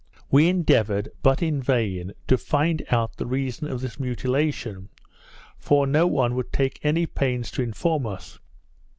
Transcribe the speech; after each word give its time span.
We 0.31 0.47
endeavoured, 0.47 1.09
but 1.21 1.43
in 1.43 1.61
vain, 1.61 2.13
to 2.25 2.35
find 2.35 2.83
out 2.89 3.17
the 3.17 3.27
reason 3.27 3.67
of 3.67 3.81
this 3.81 3.99
mutilation; 3.99 4.89
for 5.59 5.85
no 5.85 6.07
one 6.07 6.33
would 6.33 6.51
take 6.51 6.79
any 6.83 7.05
pains 7.05 7.51
to 7.51 7.61
inform 7.61 8.07
us. 8.07 8.39